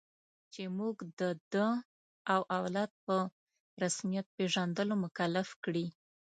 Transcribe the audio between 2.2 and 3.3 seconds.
او اولاد په